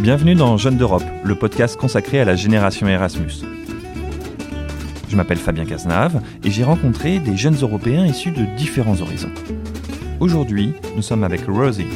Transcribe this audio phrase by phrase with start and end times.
[0.00, 3.42] Bienvenue dans Jeunes d'Europe, le podcast consacré à la génération Erasmus.
[5.08, 9.32] Je m'appelle Fabien Cazenave et j'ai rencontré des jeunes Européens issus de différents horizons.
[10.20, 11.88] Aujourd'hui, nous sommes avec Rosie.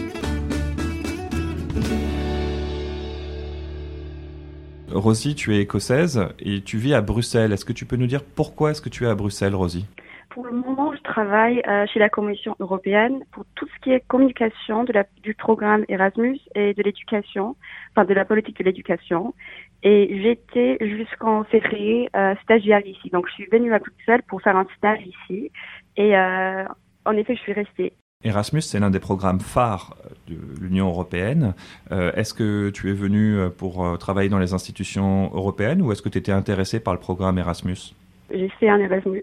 [4.91, 7.53] Rosie, tu es écossaise et tu vis à Bruxelles.
[7.53, 9.85] Est-ce que tu peux nous dire pourquoi est-ce que tu es à Bruxelles, Rosie?
[10.33, 14.01] Pour le moment, je travaille euh, chez la Commission européenne pour tout ce qui est
[14.09, 14.87] communication
[15.23, 17.55] du programme Erasmus et de l'éducation,
[17.91, 19.35] enfin de la politique de l'éducation.
[19.83, 23.11] Et j'étais jusqu'en février euh, stagiaire ici.
[23.11, 25.51] Donc je suis venue à Bruxelles pour faire un stage ici.
[25.99, 26.65] Et euh,
[27.05, 27.93] en effet, je suis restée.
[28.25, 29.97] Erasmus, c'est l'un des programmes phares
[30.29, 31.55] de l'Union européenne.
[31.91, 36.19] Est-ce que tu es venu pour travailler dans les institutions européennes ou est-ce que tu
[36.19, 37.97] étais intéressé par le programme Erasmus?
[38.33, 39.23] J'ai fait un Erasmus,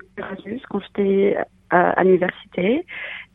[0.69, 1.37] quand j'étais
[1.69, 2.85] à, l'université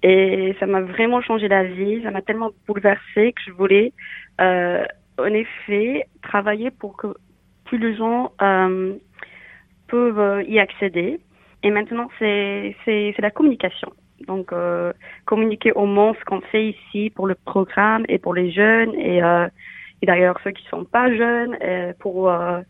[0.03, 2.03] et ça m'a vraiment changé la vie.
[2.03, 3.93] Ça m'a tellement bouleversée que je voulais,
[4.41, 4.85] euh,
[5.19, 7.15] en effet, travailler pour que
[7.65, 8.95] plus de gens euh,
[9.89, 11.21] peuvent y accéder.
[11.63, 12.75] Et maintenant, c'est
[13.19, 13.93] la communication.
[14.27, 14.93] Donc, euh,
[15.27, 19.23] communiquer au monde ce qu'on fait ici pour le programme et pour les jeunes et,
[19.23, 19.49] euh,
[20.03, 22.61] et d'ailleurs ceux qui sont pas jeunes et pour euh,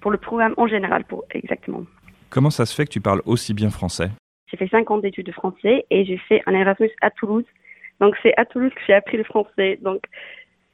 [0.00, 1.84] pour le programme en général, pour exactement.
[2.30, 4.10] Comment ça se fait que tu parles aussi bien français?
[4.50, 7.44] J'ai fait cinq ans d'études de français et j'ai fait un Erasmus à Toulouse.
[8.00, 9.78] Donc, c'est à Toulouse que j'ai appris le français.
[9.82, 10.02] Donc,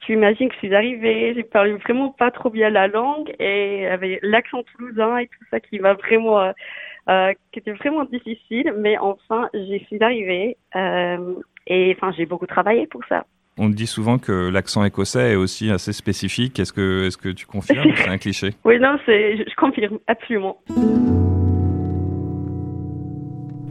[0.02, 3.86] tu imagines que je suis arrivée, j'ai parlé vraiment pas trop bien la langue et
[3.86, 6.52] avec l'accent toulousain et tout ça qui m'a vraiment euh,
[7.08, 11.34] euh, qui était vraiment difficile, mais enfin, j'y suis arrivée euh,
[11.66, 13.24] et enfin, j'ai beaucoup travaillé pour ça.
[13.58, 16.58] On dit souvent que l'accent écossais est aussi assez spécifique.
[16.58, 17.92] Est-ce que, est-ce que tu confirmes?
[17.96, 18.50] C'est un cliché.
[18.64, 20.58] Oui, non, je confirme absolument.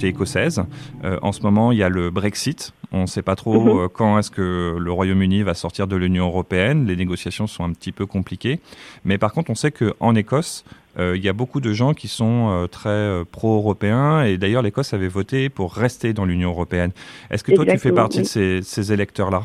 [0.08, 0.64] Écossaise.
[1.04, 2.74] Euh, en ce moment, il y a le Brexit.
[2.92, 3.80] On ne sait pas trop Mhm.
[3.80, 6.86] euh, quand est-ce que le Royaume-Uni va sortir de l'Union européenne.
[6.86, 8.60] Les négociations sont un petit peu compliquées.
[9.06, 10.66] Mais par contre, on sait qu'en Écosse,
[11.00, 14.24] euh, il y a beaucoup de gens qui sont euh, très euh, pro-européens.
[14.24, 16.92] Et d'ailleurs, l'Écosse avait voté pour rester dans l'Union européenne.
[17.30, 18.24] Est-ce que toi, tu fais partie oui.
[18.24, 19.44] de ces, ces électeurs-là?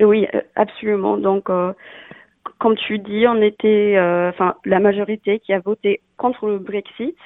[0.00, 0.26] Oui,
[0.56, 1.16] absolument.
[1.16, 1.48] Donc,
[2.58, 3.96] comme tu dis, on était,
[4.28, 7.16] enfin, la majorité qui a voté contre le Brexit.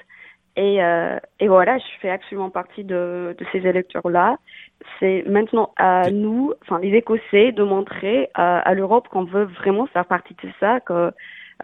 [0.56, 4.36] Et, euh, et voilà, je fais absolument partie de, de ces électeurs-là.
[5.00, 9.86] C'est maintenant à nous, enfin les Écossais, de montrer à, à l'Europe qu'on veut vraiment
[9.86, 11.10] faire partie de ça, que,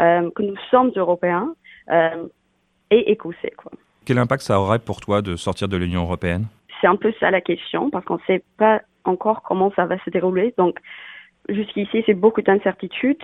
[0.00, 1.54] euh, que nous sommes Européens
[1.90, 2.26] euh,
[2.90, 3.52] et Écossais.
[3.56, 3.72] Quoi.
[4.06, 6.46] Quel impact ça aurait pour toi de sortir de l'Union européenne?
[6.80, 9.98] C'est un peu ça la question, parce qu'on ne sait pas encore comment ça va
[9.98, 10.54] se dérouler.
[10.56, 10.78] Donc,
[11.48, 13.22] jusqu'ici, c'est beaucoup d'incertitudes.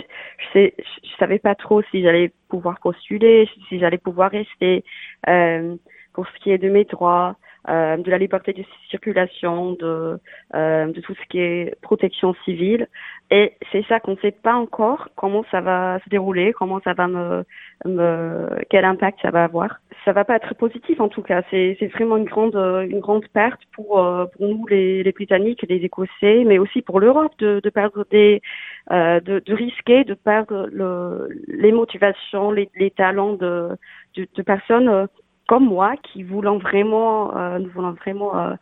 [0.55, 4.85] Je je savais pas trop si j'allais pouvoir postuler, si j'allais pouvoir rester.
[5.29, 5.77] Euh,
[6.15, 7.37] pour ce qui est de mes droits,
[7.69, 10.19] euh, de la liberté de circulation, de,
[10.55, 12.89] euh, de tout ce qui est protection civile.
[13.31, 16.95] Et c'est ça qu'on ne sait pas encore comment ça va se dérouler, comment ça
[16.95, 17.45] va me,
[17.85, 19.81] me quel impact ça va avoir.
[20.05, 21.43] Ça va pas être positif en tout cas.
[21.51, 26.45] C'est vraiment une grande une grande perte pour euh, pour nous les, Britanniques, les Écossais,
[26.45, 28.43] mais aussi pour l'Europe de, perdre des
[28.91, 33.71] euh, de, risquer de perdre le, les motivations, les, les talents de
[34.17, 35.07] de, personnes euh,
[35.49, 38.55] comme moi qui voulons vraiment euh, nous voulons vraiment euh,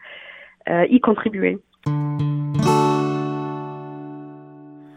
[0.69, 1.59] euh, y contribuer.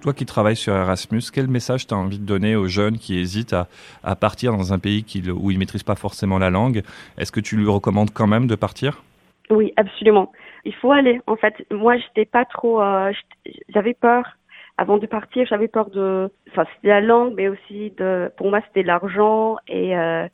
[0.05, 3.17] Toi qui travailles sur Erasmus, quel message tu as envie de donner aux jeunes qui
[3.17, 3.55] hésitent
[4.03, 5.03] à, partir dans un pays
[5.35, 6.83] où ils ne maîtrisent pas forcément la langue?
[7.17, 9.01] Est-ce que tu lui recommandes quand même de partir?
[9.49, 10.31] Oui, absolument.
[10.63, 11.21] Il faut aller.
[11.25, 12.83] En fait, moi, j'étais pas trop.
[12.83, 13.13] Euh,
[13.69, 14.37] j'avais peur
[14.77, 15.47] avant de partir.
[15.47, 16.29] J'avais peur de.
[16.51, 18.31] Enfin, c'était la langue, mais aussi de.
[18.37, 20.27] Pour moi, c'était l'argent et euh,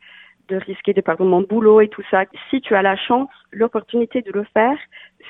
[0.50, 2.26] de risquer de perdre mon boulot et tout ça.
[2.50, 4.78] Si tu as la chance, l'opportunité de le faire,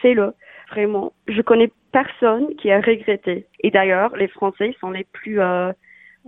[0.01, 0.33] fais-le.
[0.71, 1.11] Vraiment.
[1.27, 3.45] Je connais personne qui a regretté.
[3.61, 5.71] Et d'ailleurs, les Français sont les plus euh,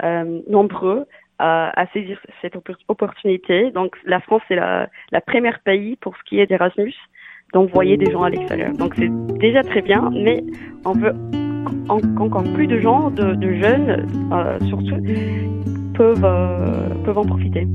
[0.03, 1.05] euh, nombreux
[1.39, 2.55] à, à saisir cette
[2.87, 3.71] opportunité.
[3.71, 6.93] Donc, la France est la, la première pays pour ce qui est d'Erasmus
[7.53, 8.73] d'envoyer des gens à l'extérieur.
[8.73, 10.43] Donc, c'est déjà très bien, mais
[10.85, 11.13] on veut
[11.87, 14.97] en, encore plus de gens, de, de jeunes euh, surtout,
[15.93, 17.67] peuvent, euh, peuvent en profiter.